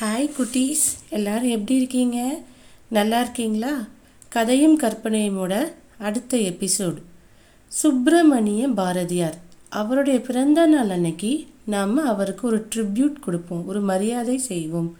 Hi 0.00 0.30
குட்டீஸ். 0.38 0.84
எல்லாரும் 1.08 1.48
எப்படி 1.48 1.76
இருக்கீங்க? 1.76 2.38
நல்லா 2.88 3.20
இருக்கீங்களா? 3.20 3.84
கதையும் 4.28 4.80
கற்பனையுமோட 4.80 5.72
அடுத்த 5.98 6.36
எபிசோடு 6.38 7.00
சுப்பிரமணிய 7.68 8.68
பாரதியார். 8.68 9.36
அவருடைய 9.68 10.20
பிறந்த 10.20 10.66
நாள் 10.66 10.88
அன்னைக்கு 10.88 11.46
நாம் 11.64 11.96
அவருக்கு 12.06 12.46
ஒரு 12.46 12.66
ட்ரிபியூட் 12.74 13.20
கொடுப்போம். 13.20 13.66
ஒரு 13.66 13.80
மரியாதை 13.80 14.38
செய்வோம். 14.38 14.96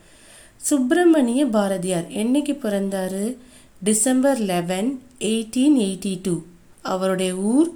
சுப்பிரமணிய 0.57 1.47
பாரதியார் 1.47 2.07
என்னைக்கு 2.09 2.59
பிறந்தாரு? 2.63 3.37
December 3.83 4.39
eleven 4.39 5.03
eighteen 5.19 5.77
eighty 5.79 6.19
two 6.23 6.43
அவருடைய 6.83 7.35
ஊர் 7.35 7.71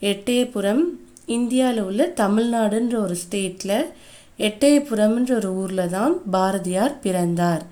எட்டயபுரம் 0.00 0.82
இந்தியாவில் 1.26 1.82
உள்ள 1.82 2.12
தமிழ்நாடுன்ற 2.16 2.94
ஒரு 2.94 3.16
ஸ்டேட்டில் 3.16 3.84
எட்டயபுரம்ன்ற 4.42 5.34
ஒரு 5.34 5.52
ஊரில் 5.52 5.88
தான் 5.88 6.30
பாரதியார் 6.30 7.00
பிறந்தார். 7.00 7.66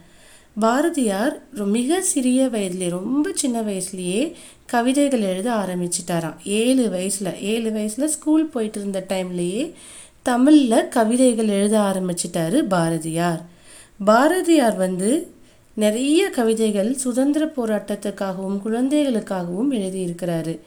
பாரதியார் 0.60 1.42
ரொ- 1.56 1.64
மிக 1.64 2.02
சிறிய 2.02 2.46
வயதிலே 2.46 2.88
ரொம்ப 2.88 3.30
சின்ன 3.34 3.60
வயசுலேயே 3.60 4.32
கவிதைகள் 4.66 5.20
எழுத 5.20 5.50
ஆரம்பிச்சிட்டாராம். 5.50 6.36
ஏழு 6.44 6.90
வயசில் 6.90 7.40
ஏழு 7.40 7.72
வயசில் 7.72 8.08
ஸ்கூல் 8.08 8.46
போயிட்டு 8.46 8.80
இருந்த 8.80 9.04
டைம்லேயே 9.08 9.72
தமிழில் 10.22 10.88
கவிதைகள் 10.88 11.48
எழுத 11.48 11.78
ஆரம்பிச்சிட்டாரு 11.78 12.58
பாரதியார். 12.58 13.46
பாரதியார் 14.04 14.76
வந்து 14.76 15.30
நிறைய 15.74 16.30
கவிதைகள் 16.30 16.94
சுதந்திர 16.94 17.52
போராட்டத்துக்காகவும் 17.56 18.60
குழந்தைகளுக்காகவும் 18.60 19.72
எழுதியிருக்கிறாரு. 19.72 20.60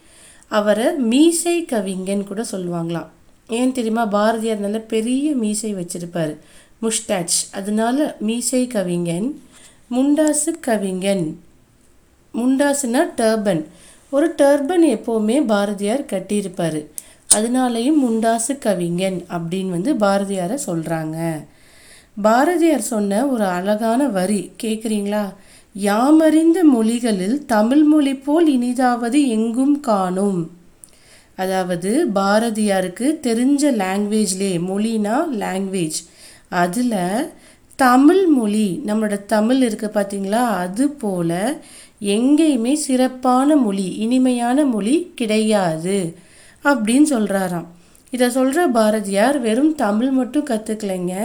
அவரை 0.47 0.95
மீசை 0.95 1.65
கவிஞன் 1.65 2.27
கூட 2.27 2.45
சொல்லுவாங்களாம். 2.51 3.07
ஏன் 3.47 3.71
தெரியுமா? 3.71 4.05
பாரதியார் 4.05 4.57
நல்ல 4.57 4.79
பெரிய 4.79 5.31
மீசை 5.31 5.75
வச்சிருப்பார். 5.75 6.37
முஷ்டாச் 6.81 7.37
அதனால 7.51 8.15
மீசை 8.19 8.67
கவிஞன் 8.67 9.41
முண்டாசு 9.91 10.59
கவிஞன். 10.59 11.39
முண்டாசுனா 12.33 12.99
டர்பன். 13.17 13.65
ஒரு 14.09 14.33
டர்பன் 14.37 14.85
எப்போவுமே 14.85 15.45
பாரதியார் 15.45 16.05
கட்டியிருப்பார். 16.05 16.85
அதனாலையும் 17.33 18.03
முண்டாசு 18.05 18.57
கவிஞன் 18.59 19.25
அப்படின்னு 19.29 19.69
வந்து 19.69 19.93
பாரதியாரை 19.93 20.57
சொல்கிறாங்க 20.65 21.43
பாரதியார் 22.21 22.81
சொன்ன 22.81 23.27
ஒரு 23.27 23.43
அழகான 23.43 24.07
வரி 24.07 24.51
கேட்குறீங்களா 24.63 25.33
யாமறிந்த 25.79 26.61
மொழிகளில் 26.63 27.45
தமிழ் 27.45 27.83
மொழி 27.83 28.15
போல் 28.15 28.59
இனிதாவது 28.59 29.27
எங்கும் 29.27 29.79
காணும். 29.79 30.51
அதாவது 31.35 32.05
பாரதியாருக்கு 32.15 33.19
தெரிஞ்ச 33.21 33.63
லாங்குவேஜ்லே 33.81 34.51
மொழினா 34.69 35.15
லாங்குவேஜ் 35.39 35.99
அதில் 36.49 37.31
தமிழ் 37.75 38.25
மொழி 38.25 38.81
நம்மளோட 38.85 39.25
தமிழ் 39.25 39.61
இருக்கு 39.61 39.91
பார்த்தீங்களா 39.93 40.43
அது 40.63 40.89
போல் 40.89 41.61
எங்கேயுமே 42.01 42.73
சிறப்பான 42.73 43.55
மொழி 43.55 43.83
இனிமையான 43.83 44.65
மொழி 44.65 45.11
கிடையாது 45.15 46.15
அப்படின்னு 46.63 47.05
சொல்கிறாராம் 47.09 47.65
இதை 48.11 48.29
சொல்கிற 48.29 48.67
பாரதியார் 48.67 49.39
வெறும் 49.39 49.75
தமிழ் 49.75 50.09
மட்டும் 50.09 50.45
கற்றுக்கலைங்க 50.45 51.15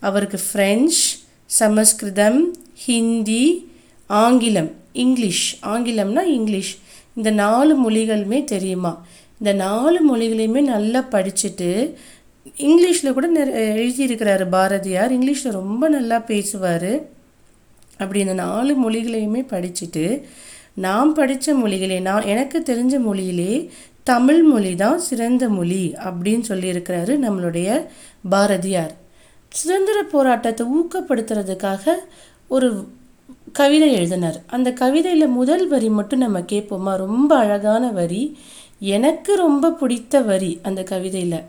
அவருக்கு 0.00 0.38
ஃப்ரெஞ்ச் 0.48 0.98
சமஸ்கிருதம் 1.46 2.40
ஹிந்தி 2.86 3.44
ஆங்கிலம் 4.06 4.70
இங்கிலீஷ் 4.92 5.58
ஆங்கிலம்னா 5.62 6.22
இங்கிலீஷ். 6.22 6.78
இந்த 7.14 7.30
நாலு 7.30 7.72
மொழிகளுமே 7.78 8.44
தெரியுமா? 8.44 8.92
இந்த 9.38 9.52
நாலு 9.52 9.98
மொழிகளையுமே 10.10 10.62
நல்லா 10.62 11.00
படிச்சுட்டு 11.10 11.94
இங்கிலீஷில் 12.58 13.12
கூட 13.12 13.26
நிற 13.26 13.50
எழுதியிருக்கிறாரு 13.74 14.48
பாரதியார். 14.48 15.12
இங்கிலீஷில் 15.12 15.58
ரொம்ப 15.60 15.88
நல்லா 15.88 16.18
பேசுவார். 16.18 16.92
அப்படி 17.98 18.20
இந்த 18.20 18.34
நாலு 18.34 18.72
மொழிகளையுமே 18.84 19.42
படிச்சுட்டு 19.52 20.22
நான் 20.74 21.14
படித்த 21.14 21.54
மொழிகளே 21.54 22.00
நான் 22.00 22.22
எனக்கு 22.22 22.58
தெரிஞ்ச 22.66 22.94
மொழியிலே 23.06 23.68
தமிழ் 24.02 24.42
மொழி 24.42 24.74
தான் 24.74 24.98
சிறந்த 24.98 25.48
மொழி 25.48 25.94
அப்படின்னு 26.04 26.44
சொல்லியிருக்கிறாரு 26.48 27.14
நம்மளுடைய 27.24 27.86
பாரதியார். 28.30 28.94
சுதந்திர 29.48 30.02
போராட்டத்தை 30.02 30.66
ஊக்கப்படுத்துறதுக்காக 30.76 31.94
ஒரு 32.48 32.68
கவிதை 33.52 33.92
எழுதினார். 33.92 34.38
அந்த 34.46 34.72
கவிதையில் 34.72 35.28
முதல் 35.28 35.68
வரி 35.68 35.88
மட்டும் 35.88 36.18
நம்ம 36.18 36.40
கேட்போமா? 36.40 36.96
ரொம்ப 36.96 37.36
அழகான 37.36 37.90
வரி. 37.90 38.38
எனக்கு 38.80 39.34
ரொம்ப 39.34 39.70
பிடித்த 39.70 40.20
வரி 40.20 40.58
அந்த 40.62 40.82
கவிதையில். 40.82 41.42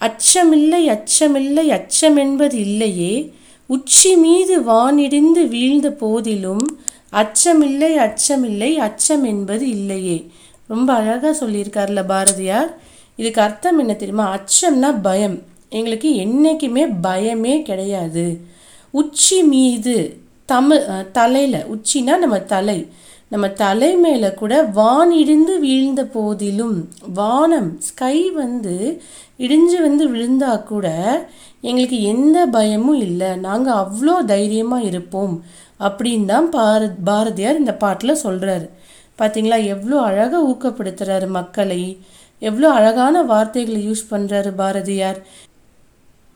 அச்சமில்லை 0.00 0.82
அச்சமில்லை 0.86 1.66
அச்சம் 1.68 2.16
என்பது 2.16 2.58
இல்லையே. 2.58 3.32
உச்சி 3.66 4.16
மீது 4.16 4.60
வானிடிந்து 4.60 5.48
வீழ்ந்த 5.48 5.90
போதிலும் 5.90 6.80
அச்சமில்லை 7.12 7.94
அச்சமில்லை 7.96 8.74
அச்சம் 8.74 9.24
என்பது 9.24 9.68
இல்லையே. 9.68 10.30
ரொம்ப 10.68 10.92
அழகாக 10.92 11.46
சொல்லியிருக்கார்ல 11.46 12.06
பாரதியார். 12.06 12.78
இதுக்கு 13.16 13.40
அர்த்தம் 13.40 13.78
என்ன 13.78 13.92
தெரியுமா? 13.92 14.38
அச்சம்னா 14.38 14.98
பயம். 15.02 15.42
எங்களுக்கு 15.68 16.14
என்றைக்குமே 16.14 16.86
பயமே 16.86 17.62
கிடையாது. 17.62 18.40
உச்சி 18.90 19.42
மீது 19.42 20.18
தமிழ் 20.46 20.82
தலையில் 21.12 21.64
உச்சினா 21.64 22.18
நம்ம 22.18 22.38
தலை. 22.38 22.86
நம்ம 23.32 23.46
தலை 23.62 23.90
மேலே 24.04 24.28
கூட 24.34 24.54
வான் 24.78 25.10
இடிந்து 25.22 25.54
வீழ்ந்த 25.64 26.02
போதிலும் 26.14 26.76
வானம் 27.18 27.68
ஸ்கை 27.88 28.16
வந்து 28.38 28.76
இடிஞ்சு 29.44 29.78
வந்து 29.86 30.04
விழுந்தா 30.14 30.52
கூட 30.70 30.86
எங்களுக்கு 31.68 31.98
எந்த 32.12 32.38
பயமும் 32.56 33.00
இல்லை. 33.08 33.30
நாங்கள் 33.46 33.80
அவ்வளோ 33.82 34.14
தைரியமாக 34.32 34.88
இருப்போம் 34.90 35.34
அப்படின்னு 35.88 36.26
தான் 36.32 36.48
பார 36.56 36.88
பாரதியார் 37.10 37.60
இந்த 37.62 37.74
பாட்டில் 37.84 38.22
சொல்கிறாரு 38.24 38.66
பார்த்தீங்களா 39.20 39.58
எவ்வளோ 39.74 39.96
அழகாக 40.08 40.42
ஊக்கப்படுத்துகிறாரு 40.50 41.28
மக்களை. 41.38 41.82
எவ்வளோ 42.42 42.68
அழகான 42.78 43.22
வார்த்தைகளை 43.30 43.80
யூஸ் 43.88 44.04
பண்ணுறாரு 44.12 44.50
பாரதியார். 44.62 45.20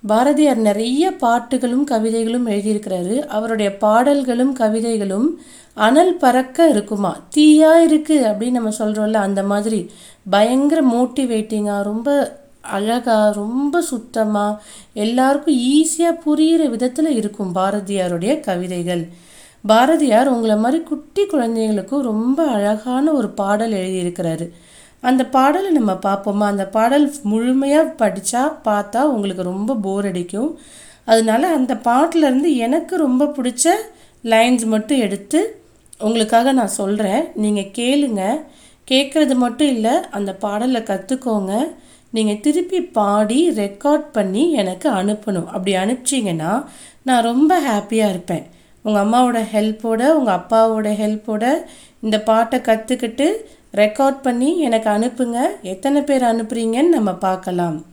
பாரதியார் 0.04 0.60
நிறைய 0.68 1.04
பாட்டுகளும் 1.24 1.84
கவிதைகளும் 1.92 2.48
எழுதியிருக்கிறாரு. 2.54 3.14
அவருடைய 3.36 3.70
பாடல்களும் 3.84 4.54
கவிதைகளும் 4.62 5.28
அனல் 5.74 6.14
பறக்க 6.14 6.68
இருக்குமா? 6.68 7.18
தீயா 7.36 7.70
இருக்குது 7.88 8.26
அப்படின்னு 8.30 8.50
நம்ம 8.50 8.70
சொல்கிறோம்ல 8.78 9.12
அந்த 9.12 9.42
மாதிரி. 9.42 9.90
பயங்கர 10.30 10.82
மோட்டிவேட்டிங்காக 10.82 11.82
ரொம்ப 11.82 12.42
அழகாக 12.60 13.32
ரொம்ப 13.34 13.80
சுத்தமாக 13.80 14.62
எல்லாருக்கும் 14.92 15.58
ஈஸியாக 15.58 16.20
புரிகிற 16.26 16.68
விதத்தில் 16.68 17.10
இருக்கும் 17.10 17.54
பாரதியாருடைய 17.54 18.40
கவிதைகள். 18.40 19.08
பாரதியார் 19.66 20.28
உங்களை 20.28 20.56
மாதிரி 20.56 20.82
குட்டி 20.82 21.22
குழந்தைங்களுக்கும் 21.22 22.00
ரொம்ப 22.00 22.46
அழகான 22.46 23.12
ஒரு 23.12 23.28
பாடல் 23.28 23.72
எழுதியிருக்கிறாரு. 23.72 24.50
அந்த 25.00 25.26
பாடலை 25.26 25.70
நம்ம 25.70 25.92
பார்ப்போமா? 25.92 26.44
அந்த 26.44 26.66
பாடல் 26.66 27.12
முழுமையாக 27.22 27.94
படித்தா 27.98 28.52
பார்த்தா 28.64 29.02
உங்களுக்கு 29.02 29.42
ரொம்ப 29.42 29.74
போர் 29.74 30.06
அடிக்கும். 30.06 30.58
அதனால 31.04 31.46
அந்த 31.46 31.74
பாட்டுல 31.74 32.26
இருந்து 32.28 32.56
எனக்கு 32.56 32.96
ரொம்ப 32.96 33.24
பிடிச்ச 33.24 33.68
லைன்ஸ் 34.24 34.66
மட்டும் 34.66 34.98
எடுத்து 34.98 35.63
உங்களுக்காக 36.00 36.52
நான் 36.52 36.66
சொல்கிறேன் 36.66 37.24
நீங்கள் 37.34 37.72
கேளுங்க. 37.78 38.44
கேட்குறது 38.90 39.34
மட்டும் 39.34 39.68
இல்லை 39.68 39.92
அந்த 40.10 40.34
பாடலை 40.34 40.80
கற்றுக்கோங்க 40.80 41.74
நீங்கள் 42.10 42.40
திருப்பி 42.40 42.80
பாடி 42.80 43.50
ரெக்கார்ட் 43.50 44.04
பண்ணி 44.12 44.52
எனக்கு 44.52 44.92
அனுப்பணும். 44.92 45.46
அப்படி 45.46 45.76
அனுப்பிச்சிங்கன்னா 45.76 46.64
நான் 47.02 47.22
ரொம்ப 47.22 47.60
ஹாப்பியாக 47.60 48.08
இருப்பேன். 48.08 48.46
உங்கள் 48.82 49.04
அம்மாவோட 49.04 49.40
ஹெல்ப்போட 49.52 50.08
உங்கள் 50.08 50.34
அப்பாவோட 50.34 50.88
ஹெல்ப்போட 51.02 51.64
இந்த 52.00 52.20
பாட்டை 52.20 52.58
கற்றுக்கிட்டு 52.58 53.32
ரெக்கார்ட் 53.74 54.22
பண்ணி 54.22 54.58
எனக்கு 54.58 54.90
அனுப்புங்க. 54.90 55.38
எத்தனை 55.62 56.02
பேர் 56.02 56.22
அனுப்புறீங்கன்னு 56.22 56.88
நம்ம 56.88 57.14
பார்க்கலாம். 57.14 57.84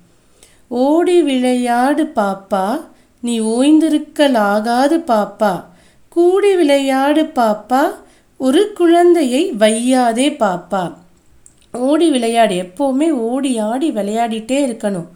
ஓடி 0.68 1.22
விளையாடு 1.22 2.12
பாப்பா. 2.16 2.82
நீ 3.20 3.42
ஓய்ந்திருக்கலாகாது 3.42 4.98
பாப்பா. 5.14 5.64
கூடி 6.16 6.56
விளையாடு 6.56 7.24
பாப்பா 7.40 7.82
ஒரு 8.40 8.62
குழந்தையை 8.80 9.42
வையாதே 9.64 10.28
பாப்பா. 10.44 10.82
ஓடி 11.90 12.08
விளையாடு 12.10 12.56
எப்போவுமே 12.64 13.08
ஓடி 13.30 13.52
ஆடி 13.58 13.90
விளையாடிட்டே 13.92 14.58
இருக்கணும். 14.68 15.08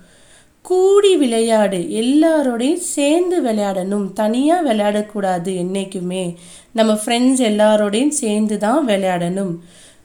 கூடி 0.62 1.12
விளையாடு 1.18 1.78
எல்லாரோடையும் 2.04 2.86
சேர்ந்து 2.96 3.40
விளையாடணும். 3.44 4.14
தனியாக 4.14 4.66
விளையாடக்கூடாது 4.70 5.52
என்றைக்குமே 5.64 6.24
நம்ம 6.72 6.94
ஃப்ரெண்ட்ஸ் 6.94 7.44
எல்லாரோடையும் 7.52 8.16
சேர்ந்து 8.22 8.58
தான் 8.58 8.88
விளையாடணும். 8.88 9.54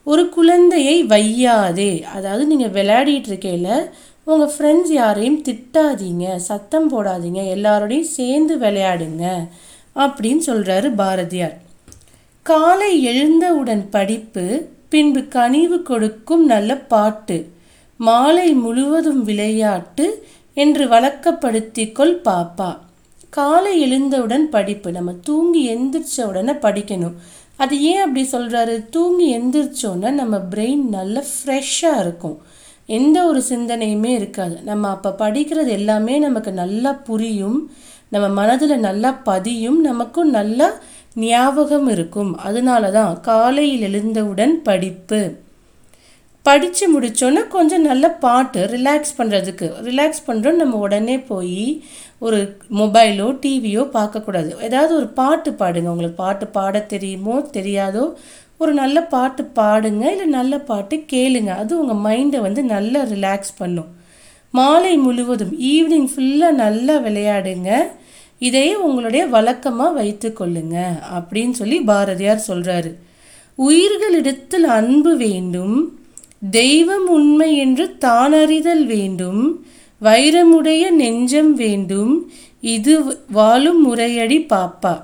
ஒரு 0.05 0.29
குழந்தையை 0.29 0.97
வையாதே. 1.15 1.93
அதாவது 2.17 2.47
நீங்கள் 2.47 2.77
விளையாடிட்டு 2.79 3.31
இருக்கையில் 3.33 3.91
உங்கள் 4.25 4.53
ஃப்ரெண்ட்ஸ் 4.55 4.93
யாரையும் 5.01 5.43
திட்டாதீங்க 5.49 6.37
சத்தம் 6.51 6.91
போடாதீங்க 6.93 7.43
எல்லாரோடையும் 7.57 8.15
சேர்ந்து 8.19 8.57
விளையாடுங்க. 8.59 9.25
அப்படின்னு 9.95 10.43
சொல்கிறாரு 10.47 10.95
பாரதியார். 10.95 11.59
காலை 12.43 13.03
எழுந்தவுடன் 13.03 13.91
படிப்பு 13.91 14.69
பின்பு 14.89 15.29
கனிவு 15.29 15.83
கொடுக்கும் 15.83 16.45
நல்ல 16.45 16.77
பாட்டு 16.77 17.53
மாலை 17.97 18.53
முழுவதும் 18.53 19.23
விளையாட்டு 19.25 20.27
என்று 20.55 20.89
வழக்கப்படுத்தி 20.89 21.93
கொள் 21.93 22.21
பாப்பா. 22.21 22.79
காலை 23.29 23.81
எழுந்தவுடன் 23.81 24.49
படிப்பு 24.49 24.93
நம்ம 24.93 25.13
தூங்கி 25.13 25.77
எந்திரிச்ச 25.77 26.25
உடனே 26.25 26.53
படிக்கணும். 26.53 27.15
அது 27.57 27.83
ஏன் 27.83 28.01
அப்படி 28.01 28.29
சொல்கிறாரு 28.33 28.89
தூங்கி 28.91 29.39
எந்திரிச்சோன்னா 29.39 30.11
நம்ம 30.11 30.39
பிரெயின் 30.51 30.89
நல்லா 30.89 31.21
ஃப்ரெஷ்ஷாக 31.21 32.01
இருக்கும். 32.01 32.39
எந்த 32.87 33.27
ஒரு 33.27 33.43
சிந்தனையுமே 33.49 34.13
இருக்காது. 34.15 34.59
நம்ம 34.65 34.89
அப்போ 34.89 35.15
படிக்கிறது 35.19 35.69
எல்லாமே 35.69 36.19
நமக்கு 36.19 36.53
நல்லா 36.53 36.93
புரியும். 36.93 37.71
நம்ம 38.15 38.27
மனதில் 38.41 38.85
நல்லா 38.89 39.11
பதியும் 39.29 39.79
நமக்கும் 39.89 40.33
நல்லா 40.39 40.69
ஞாபகம் 41.27 41.89
இருக்கும். 41.95 42.33
அதனால 42.49 42.91
தான் 42.97 43.13
காலையில் 43.29 43.87
எழுந்தவுடன் 43.89 44.55
படிப்பு. 44.69 45.21
படித்து 46.47 46.85
முடித்தோன்னே 46.93 47.41
கொஞ்சம் 47.55 47.87
நல்ல 47.89 48.05
பாட்டு 48.25 48.61
ரிலாக்ஸ் 48.75 49.17
பண்ணுறதுக்கு 49.19 49.67
ரிலாக்ஸ் 49.89 50.27
பண்ணுறோம் 50.29 50.61
நம்ம 50.61 50.79
உடனே 50.87 51.17
போய் 51.31 51.65
ஒரு 52.27 52.39
மொபைலோ 52.81 53.27
டிவியோ 53.43 53.83
பார்க்கக்கூடாது. 53.97 54.51
ஏதாவது 54.69 54.93
ஒரு 55.01 55.09
பாட்டு 55.21 55.51
பாடுங்க. 55.61 55.91
உங்களுக்கு 55.95 56.19
பாட்டு 56.25 56.47
பாட 56.57 56.79
தெரியுமோ 56.95 57.37
தெரியாதோ 57.57 58.05
ஒரு 58.63 58.73
நல்ல 58.81 58.99
பாட்டு 59.15 59.43
பாடுங்க. 59.61 60.05
இல்லை 60.15 60.29
நல்ல 60.39 60.55
பாட்டு 60.71 60.97
கேளுங்க. 61.13 61.53
அது 61.63 61.73
உங்கள் 61.83 62.03
மைண்டை 62.07 62.41
வந்து 62.47 62.63
நல்லா 62.75 63.03
ரிலாக்ஸ் 63.15 63.55
பண்ணும். 63.61 63.91
மாலை 64.59 64.95
முழுவதும் 65.07 65.55
ஈவினிங் 65.73 66.09
ஃபுல்லாக 66.13 66.61
நல்லா 66.65 66.95
விளையாடுங்க. 67.07 67.71
இதையே 68.47 68.75
உங்களுடைய 68.87 69.23
வழக்கமாக 69.37 69.97
வைத்து 70.01 70.29
கொள்ளுங்க 70.39 70.77
அப்படின்னு 71.17 71.55
சொல்லி 71.61 71.79
பாரதியார் 71.91 72.49
சொல்கிறாரு 72.49 72.93
உயிர்களிடத்தில் 73.59 74.67
அன்பு 74.79 75.13
வேண்டும் 75.17 75.75
தெய்வம் 76.51 77.09
உண்மை 77.09 77.51
என்று 77.65 77.85
தானறிதல் 78.05 78.85
வேண்டும் 78.95 79.43
வைரமுடைய 80.03 80.85
நெஞ்சம் 81.01 81.53
வேண்டும் 81.55 82.13
இது 82.75 82.93
வாழும் 83.37 83.81
முறையடி 83.87 84.39
பாப்பா. 84.55 84.95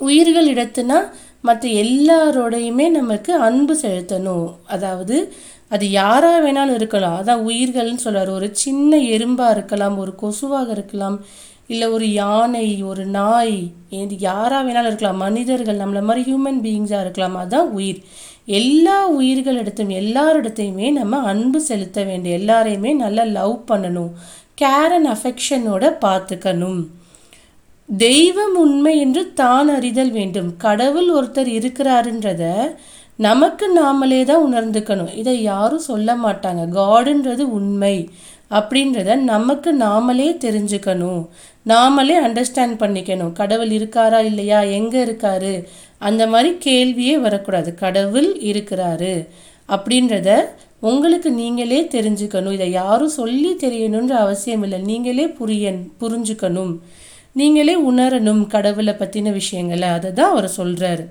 உயிர்களிடத்துனா 0.00 0.98
மற்ற 1.40 1.68
எல்லாரோடையுமே 1.84 2.86
நமக்கு 2.90 3.32
அன்பு 3.46 3.74
செலுத்தணும். 3.82 4.48
அதாவது 4.66 5.16
அது 5.68 5.86
யாராக 5.90 6.38
வேணாலும் 6.44 6.78
இருக்கலாம். 6.80 7.16
அதான் 7.20 7.44
உயிர்கள்னு 7.48 8.04
சொல்கிறார் 8.04 8.30
ஒரு 8.30 8.48
சின்ன 8.64 8.98
எறும்பாக 9.14 9.54
இருக்கலாம் 9.56 9.96
ஒரு 9.98 10.12
கொசுவாக 10.22 10.68
இருக்கலாம். 10.70 11.16
இல்லை 11.66 11.88
ஒரு 11.88 12.12
யானை 12.12 12.82
ஒரு 12.82 13.04
நாய் 13.06 13.70
இது 13.88 14.18
யாராக 14.18 14.62
வேணாலும் 14.68 14.90
இருக்கலாம். 14.90 15.16
மனிதர்கள் 15.16 15.76
நம்மளை 15.76 16.02
மாதிரி 16.02 16.22
ஹியூமன் 16.28 16.60
பீயிங்ஸாக 16.64 17.00
இருக்கலாம். 17.00 17.34
அதுதான் 17.34 17.70
உயிர். 17.70 18.00
எல்லா 18.44 19.10
உயிர்களிடத்தையும் 19.20 19.98
எல்லாரிடத்தையுமே 20.04 20.92
நம்ம 20.92 21.18
அன்பு 21.18 21.60
செலுத்த 21.60 22.02
வேண்டிய 22.02 22.38
எல்லாரையுமே 22.38 22.94
நல்லா 22.94 23.22
லவ் 23.22 23.64
பண்ணணும். 23.68 24.10
கேர் 24.60 24.94
அண்ட் 24.96 25.06
அஃபெக்ஷனோட 25.06 25.84
பார்த்துக்கணும் 26.06 26.80
தெய்வம் 27.88 28.56
உண்மை 28.56 28.98
என்று 28.98 29.32
தான் 29.32 29.68
அறிதல் 29.68 30.10
வேண்டும். 30.10 30.56
கடவுள் 30.56 31.08
ஒருத்தர் 31.14 31.50
இருக்கிறாருன்றத 31.58 32.42
நமக்கு 33.16 33.66
நாமளே 33.80 34.24
தான் 34.24 34.54
உணர்ந்துக்கணும். 34.54 35.16
இதை 35.16 35.42
யாரும் 35.42 35.88
சொல்ல 35.90 36.14
மாட்டாங்க. 36.14 36.62
காடுன்றது 36.78 37.44
உண்மை. 37.58 38.10
அப்படின்றத 38.58 39.16
நமக்கு 39.32 39.70
நாமளே 39.78 40.28
தெரிஞ்சுக்கணும். 40.44 41.20
நாமளே 41.66 42.16
அண்டர்ஸ்டாண்ட் 42.26 42.76
பண்ணிக்கணும். 42.82 43.32
கடவுள் 43.32 43.68
இருக்காரா 43.68 44.20
இல்லையா? 44.24 44.60
எங்கே 44.78 45.04
இருக்காரு? 45.04 45.64
அந்த 45.98 46.26
மாதிரி 46.26 46.50
கேள்வியே 46.64 47.14
வரக்கூடாது. 47.20 47.74
கடவுள் 47.74 48.28
இருக்கிறாரு 48.36 49.14
அப்படின்றத 49.68 50.30
உங்களுக்கு 50.80 51.30
நீங்களே 51.30 51.80
தெரிஞ்சுக்கணும். 51.82 52.52
இதை 52.52 52.70
யாரும் 52.70 53.16
சொல்லி 53.20 53.50
தெரியணுன்ற 53.54 54.10
அவசியம் 54.24 54.62
இல்லை. 54.62 54.80
நீங்களே 54.80 55.26
புரிய 55.28 55.74
புரிஞ்சுக்கணும். 56.00 56.74
நீங்களே 57.32 57.74
உணரணும் 57.90 58.46
கடவுளை 58.46 58.94
பற்றின 58.94 59.32
விஷயங்களை. 59.32 59.88
அதை 59.88 60.12
தான் 60.12 60.30
அவர் 60.30 60.50
சொல்கிறாரு 60.56 61.04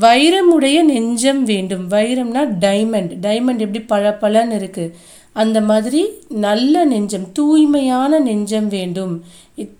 வைரமுடைய 0.00 0.82
நெஞ்சம் 0.82 1.42
வேண்டும். 1.44 1.90
வைரம்னா 1.90 2.42
டைமண்ட் 2.60 3.12
டைமண்ட் 3.26 3.62
எப்படி 3.66 3.80
பளபளன்னு 3.88 4.56
இருக்குது 4.60 4.94
அந்த 5.42 5.58
மாதிரி 5.70 6.00
நல்ல 6.46 6.84
நெஞ்சம் 6.92 7.26
தூய்மையான 7.38 8.18
நெஞ்சம் 8.28 8.68
வேண்டும். 8.76 9.14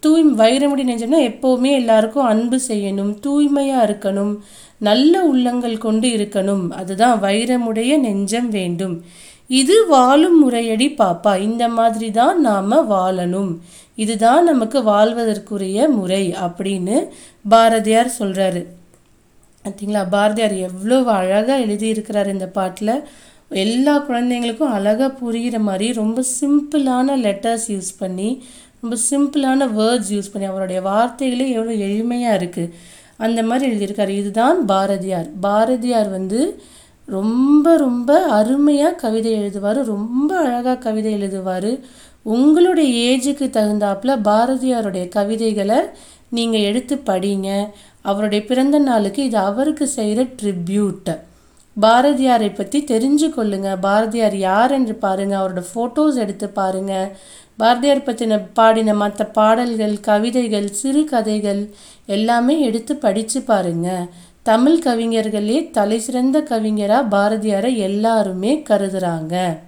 தூய் 0.05 0.25
வைரமுடைய 0.41 0.87
நெஞ்சம்னா 0.89 1.21
எப்போவுமே 1.31 1.71
எல்லாருக்கும் 1.81 2.31
அன்பு 2.33 2.59
செய்யணும் 2.69 3.13
தூய்மையாக 3.27 3.87
இருக்கணும் 3.89 4.33
நல்ல 4.89 5.23
உள்ளங்கள் 5.31 5.77
கொண்டு 5.87 6.09
இருக்கணும். 6.17 6.65
அதுதான் 6.81 7.17
வைரமுடைய 7.27 7.93
நெஞ்சம் 8.07 8.49
வேண்டும். 8.59 8.97
இது 9.61 9.77
வாழும் 9.95 10.39
முறையடி 10.43 10.89
பாப்பா. 11.01 11.33
இந்த 11.49 11.65
மாதிரி 11.79 12.09
தான் 12.21 12.39
நாம் 12.49 12.73
வாழணும். 12.93 13.53
இதுதான் 14.05 14.45
நமக்கு 14.51 14.79
வாழ்வதற்குரிய 14.93 15.89
முறை 15.99 16.25
அப்படின்னு 16.47 16.97
பாரதியார் 17.53 18.11
சொல்கிறாரு 18.19 18.63
பார்த்தீங்களா 19.65 20.03
பாரதியார் 20.15 20.55
எவ்வளோ 20.69 20.97
அழகாக 21.19 21.59
எழுதியிருக்கிறார் 21.67 22.31
இந்த 22.33 22.47
பாட்டில். 22.57 22.97
எல்லா 23.63 23.95
குழந்தைங்களுக்கும் 24.09 24.75
அழகாக 24.77 25.11
புரிகிற 25.21 25.57
மாதிரி 25.59 25.87
ரொம்ப 25.93 26.23
சிம்பிளான 26.41 27.17
லெட்டர்ஸ் 27.27 27.67
யூஸ் 27.69 27.91
பண்ணி 27.99 28.29
ரொம்ப 28.81 28.97
சிம்பிளான 29.11 29.67
வேர்ட்ஸ் 29.79 30.11
யூஸ் 30.15 30.33
பண்ணி 30.33 30.47
அவருடைய 30.49 30.81
வார்த்தைகளே 30.83 31.47
எவ்வளோ 31.51 31.75
எளிமையாக 31.87 32.39
இருக்குது 32.41 32.73
அந்த 33.17 33.41
மாதிரி 33.43 33.67
எழுதியிருக்காரு. 33.71 34.09
இதுதான் 34.09 34.65
பாரதியார். 34.67 35.29
பாரதியார் 35.41 36.11
வந்து 36.11 36.41
ரொம்ப 37.07 37.77
ரொம்ப 37.77 38.11
அருமையாக 38.39 38.95
கவிதை 38.95 39.33
எழுதுவார். 39.35 39.81
ரொம்ப 39.85 40.31
அழகாக 40.37 40.77
கவிதை 40.77 41.13
எழுதுவார். 41.15 41.71
உங்களுடைய 42.23 42.91
ஏஜுக்கு 43.09 43.47
தகுந்தாப்புல 43.57 44.13
பாரதியாருடைய 44.31 45.05
கவிதைகளை 45.09 45.79
நீங்கள் 46.37 46.67
எடுத்து 46.71 46.97
படிங்க. 47.07 47.49
அவருடைய 48.11 48.45
பிறந்த 48.51 48.79
நாளுக்கு 48.79 49.23
இது 49.25 49.39
அவருக்கு 49.51 49.87
செய்கிற 49.87 50.23
ட்ரிபியூட்டை 50.43 51.17
பாரதியாரை 51.81 52.55
பற்றி 52.55 52.85
தெரிஞ்சு 52.85 53.29
கொள்ளுங்க. 53.37 53.81
பாரதியார் 53.81 54.37
யார் 54.37 54.71
என்று 54.71 54.95
பாருங்கள் 54.95 55.39
அவரோட 55.39 55.65
ஃபோட்டோஸ் 55.75 56.15
எடுத்து 56.15 56.49
பாருங்கள் 56.49 57.17
பாரதியார் 57.57 58.07
பற்றின 58.07 58.41
பாடின 58.53 58.95
மற்ற 58.95 59.25
பாடல்கள் 59.27 60.01
கவிதைகள் 60.01 60.71
சிறு 60.71 61.05
கதைகள் 61.05 61.75
எல்லாமே 62.07 62.61
எடுத்து 62.61 62.97
படித்து 62.97 63.43
பாருங்கள் 63.43 64.09
தமிழ் 64.43 64.81
கவிஞர்களே 64.85 65.71
தலை 65.71 65.99
சிறந்த 65.99 66.41
கவிஞராக 66.41 67.17
பாரதியாரை 67.17 67.77
எல்லாருமே 67.77 68.63
கருதுறாங்க. 68.69 69.59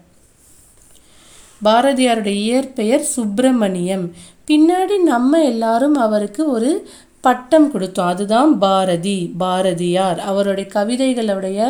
பாரதியாருடைய 1.65 2.41
இயற்பெயர் 2.49 3.01
சுப்பிரமணியம். 3.01 4.13
பின்னாடி 4.51 5.03
நம்ம 5.03 5.43
எல்லாரும் 5.43 5.95
அவருக்கு 5.95 6.51
ஒரு 6.51 6.89
பட்டம் 7.27 7.69
கொடுத்தோம். 7.73 8.11
அதுதான் 8.15 8.51
பாரதி 8.65 9.19
பாரதியார். 9.43 10.19
அவருடைய 10.31 10.67
கவிதைகளுடைய 10.75 11.61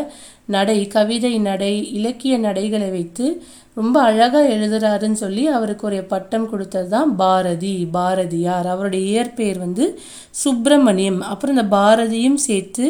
நடை 0.55 0.79
கவிதை 0.97 1.35
நடை 1.51 1.73
இலக்கிய 1.99 2.35
நடைகளை 2.47 2.89
வைத்து 2.97 3.27
ரொம்ப 3.79 3.97
அழகாக 4.09 4.45
எழுதுறாருன்னு 4.57 5.19
சொல்லி 5.23 5.43
அவருக்கு 5.57 5.85
ஒரு 5.89 5.99
பட்டம் 6.13 6.47
கொடுத்தது 6.51 6.89
தான் 6.89 7.11
பாரதி 7.23 7.73
பாரதியார். 7.97 8.67
அவருடைய 8.75 9.05
இயற்பெயர் 9.13 9.59
வந்து 9.65 9.87
சுப்பிரமணியம். 10.45 11.21
அப்புறம் 11.33 11.57
இந்த 11.57 11.67
பாரதியும் 11.77 12.41
சேர்த்து 12.49 12.87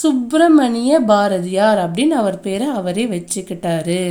சுப்பிரமணிய 0.00 1.00
பாரதியார் 1.12 1.80
அப்படின்னு 1.86 2.16
அவர் 2.22 2.38
பேரை 2.46 2.68
அவரே 2.80 3.06
வச்சுக்கிட்டாரு. 3.14 4.02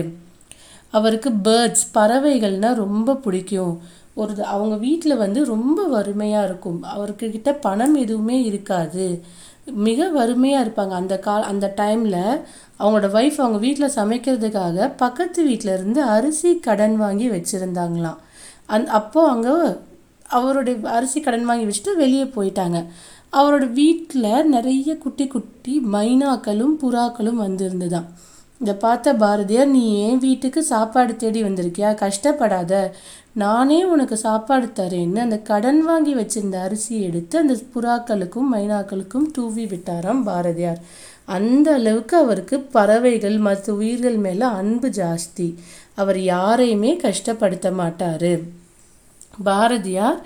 அவருக்கு 0.97 1.29
பேர்ட்ஸ் 1.45 1.88
பறவைகள்னால் 1.97 2.81
ரொம்ப 2.85 3.15
பிடிக்கும். 3.25 3.73
ஒரு 4.19 4.43
அவங்க 4.55 4.75
வீட்டில் 4.75 5.21
வந்து 5.23 5.45
ரொம்ப 5.45 5.83
வறுமையாக 5.88 6.45
இருக்கும். 6.45 6.79
அவருக்கு 6.83 7.41
பணம் 7.61 7.95
எதுவுமே 7.95 8.38
இருக்காது. 8.43 9.05
மிக 9.88 10.07
வறுமையாக 10.09 10.65
இருப்பாங்க. 10.65 10.93
அந்த 11.01 11.15
கால் 11.19 11.49
அந்த 11.51 11.73
டைமில் 11.77 12.41
அவங்களோட 12.79 13.07
ஒய்ஃப் 13.17 13.41
அவங்க 13.41 13.57
வீட்டில் 13.57 13.95
சமைக்கிறதுக்காக 13.95 14.91
பக்கத்து 14.97 15.43
வீட்டில் 15.43 15.73
இருந்து 15.73 16.01
அரிசி 16.17 16.51
கடன் 16.59 16.95
வாங்கி 16.97 17.27
வச்சுருந்தாங்களாம். 17.29 18.19
அந் 18.65 18.85
அப்போது 18.85 19.29
அங்கே 19.29 19.55
அவருடைய 20.29 20.89
அரிசி 20.89 21.19
கடன் 21.21 21.45
வாங்கி 21.45 21.65
வச்சுட்டு 21.65 21.95
வெளியே 21.95 22.23
போயிட்டாங்க. 22.23 22.79
அவரோட 23.33 23.65
வீட்டில் 23.71 24.49
நிறைய 24.49 24.97
குட்டி 24.97 25.27
குட்டி 25.27 25.81
மைனாக்களும் 25.93 26.75
புறாக்களும் 26.81 27.41
வந்திருந்துதான். 27.41 28.07
இதை 28.61 28.73
பார்த்த 28.73 29.13
பாரதியார் 29.13 29.67
நீ 29.67 30.09
என் 30.09 30.17
வீட்டுக்கு 30.17 30.63
சாப்பாடு 30.63 31.15
தேடி 31.15 31.43
வந்திருக்கியா? 31.43 31.91
கஷ்டப்படாத. 31.93 32.91
நானே 33.33 33.83
உனக்கு 33.83 34.17
சாப்பாடு 34.17 34.65
தரேன்னு 34.65 35.17
அந்த 35.17 35.37
கடன் 35.37 35.81
வாங்கி 35.83 36.15
வச்சிருந்த 36.15 36.57
அரிசியை 36.65 37.01
எடுத்து 37.01 37.39
அந்த 37.39 37.55
புறாக்களுக்கும் 37.75 38.49
மைனாக்களுக்கும் 38.53 39.31
தூவி 39.33 39.65
விட்டாராம் 39.65 40.23
பாரதியார். 40.23 40.81
அந்த 41.25 41.73
அளவுக்கு 41.73 42.17
அவருக்கு 42.17 42.59
பறவைகள் 42.59 43.37
மற்ற 43.37 43.73
உயிர்கள் 43.73 44.15
மேலே 44.15 44.45
அன்பு 44.45 44.87
ஜாஸ்தி. 44.87 45.55
அவர் 45.95 46.19
யாரையுமே 46.19 46.97
கஷ்டப்படுத்த 46.97 47.73
மாட்டார். 47.73 48.31
பாரதியார் 49.43 50.21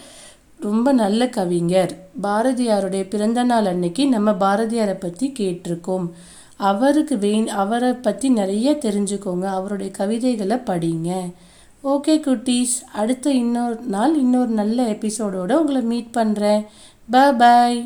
ரொம்ப 0.60 0.92
நல்ல 0.92 1.30
கவிஞர். 1.30 1.98
பாரதியாருடைய 2.24 3.10
பிறந்த 3.10 3.44
நாள் 3.44 3.66
அன்னைக்கு 3.66 4.08
நம்ம 4.08 4.32
பாரதியாரை 4.32 4.96
பற்றி 5.00 5.34
கேட்டிருக்கோம். 5.40 6.10
அவருக்கு 6.70 7.16
வே 7.24 7.32
அவரை 7.62 7.92
பற்றி 8.06 8.28
நிறைய 8.40 8.72
தெரிஞ்சுக்கோங்க. 8.86 9.46
அவருடைய 9.60 9.92
கவிதைகளை 9.92 10.58
படிங்க. 10.70 11.12
ஓகே 11.84 12.16
குட்டீஸ். 12.28 12.76
அடுத்த 12.94 13.32
இன்னொரு 13.44 13.78
நாள் 13.96 14.14
இன்னொரு 14.18 14.52
நல்ல 14.60 14.80
எபிசோடோடு 14.92 15.54
உங்களை 15.54 15.82
மீட் 15.82 16.16
பண்ணுறேன் 16.18 16.62
ப 17.12 17.24
பாய் 17.34 17.80